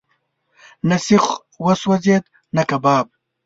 نه 0.87 0.97
سیخ 1.05 1.25
وسوځېد، 1.65 2.23
نه 2.55 2.63
کباب. 2.69 3.05